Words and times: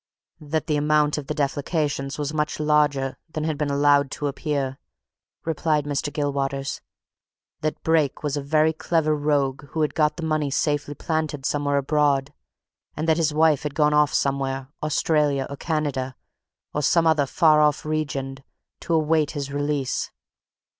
"That 0.39 0.65
the 0.65 0.77
amount 0.77 1.19
of 1.19 1.27
the 1.27 1.35
defalcations 1.35 2.17
was 2.17 2.33
much 2.33 2.59
larger 2.59 3.19
than 3.29 3.43
had 3.43 3.55
been 3.55 3.69
allowed 3.69 4.09
to 4.13 4.25
appear," 4.25 4.79
replied 5.45 5.85
Mr. 5.85 6.11
Gilwaters. 6.11 6.81
"That 7.59 7.83
Brake 7.83 8.23
was 8.23 8.35
a 8.35 8.41
very 8.41 8.73
clever 8.73 9.15
rogue 9.15 9.65
who 9.67 9.81
had 9.81 9.93
got 9.93 10.17
the 10.17 10.25
money 10.25 10.49
safely 10.49 10.95
planted 10.95 11.45
somewhere 11.45 11.77
abroad, 11.77 12.33
and 12.97 13.07
that 13.07 13.17
his 13.17 13.31
wife 13.31 13.61
had 13.61 13.75
gone 13.75 13.93
off 13.93 14.11
somewhere 14.11 14.69
Australia, 14.81 15.45
or 15.51 15.55
Canada, 15.55 16.15
or 16.73 16.81
some 16.81 17.05
other 17.05 17.27
far 17.27 17.61
off 17.61 17.85
region 17.85 18.39
to 18.79 18.95
await 18.95 19.29
his 19.37 19.53
release. 19.53 20.09